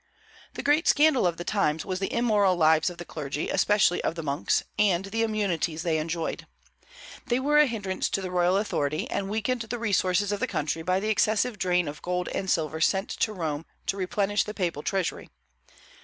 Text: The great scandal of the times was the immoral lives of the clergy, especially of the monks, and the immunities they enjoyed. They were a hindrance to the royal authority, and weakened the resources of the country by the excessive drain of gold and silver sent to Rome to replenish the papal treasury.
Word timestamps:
The 0.55 0.63
great 0.63 0.87
scandal 0.87 1.27
of 1.27 1.37
the 1.37 1.43
times 1.43 1.85
was 1.85 1.99
the 1.99 2.11
immoral 2.11 2.55
lives 2.55 2.89
of 2.89 2.97
the 2.97 3.05
clergy, 3.05 3.49
especially 3.51 4.03
of 4.03 4.15
the 4.15 4.23
monks, 4.23 4.63
and 4.79 5.05
the 5.05 5.21
immunities 5.21 5.83
they 5.83 5.99
enjoyed. 5.99 6.47
They 7.27 7.39
were 7.39 7.59
a 7.59 7.67
hindrance 7.67 8.09
to 8.09 8.21
the 8.23 8.31
royal 8.31 8.57
authority, 8.57 9.07
and 9.11 9.29
weakened 9.29 9.61
the 9.61 9.77
resources 9.77 10.31
of 10.31 10.39
the 10.39 10.47
country 10.47 10.81
by 10.81 10.99
the 10.99 11.09
excessive 11.09 11.59
drain 11.59 11.87
of 11.87 12.01
gold 12.01 12.29
and 12.29 12.49
silver 12.49 12.81
sent 12.81 13.09
to 13.09 13.31
Rome 13.31 13.63
to 13.85 13.95
replenish 13.95 14.43
the 14.43 14.55
papal 14.55 14.81
treasury. 14.81 15.29